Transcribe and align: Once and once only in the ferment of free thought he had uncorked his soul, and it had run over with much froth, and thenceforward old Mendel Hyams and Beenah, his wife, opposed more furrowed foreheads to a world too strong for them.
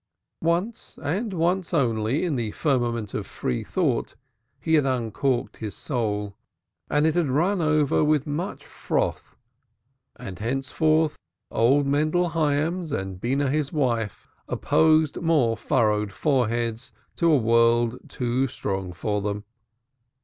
Once 0.41 0.97
and 1.03 1.31
once 1.31 1.75
only 1.75 2.25
in 2.25 2.35
the 2.35 2.49
ferment 2.53 3.13
of 3.13 3.27
free 3.27 3.63
thought 3.63 4.15
he 4.59 4.73
had 4.73 4.83
uncorked 4.83 5.57
his 5.57 5.75
soul, 5.75 6.35
and 6.89 7.05
it 7.05 7.13
had 7.13 7.29
run 7.29 7.61
over 7.61 8.03
with 8.03 8.25
much 8.25 8.65
froth, 8.65 9.37
and 10.15 10.37
thenceforward 10.39 11.11
old 11.51 11.85
Mendel 11.85 12.29
Hyams 12.29 12.91
and 12.91 13.21
Beenah, 13.21 13.51
his 13.51 13.71
wife, 13.71 14.27
opposed 14.47 15.21
more 15.21 15.55
furrowed 15.55 16.11
foreheads 16.11 16.91
to 17.17 17.31
a 17.31 17.37
world 17.37 17.99
too 18.09 18.47
strong 18.47 18.93
for 18.93 19.21
them. 19.21 19.43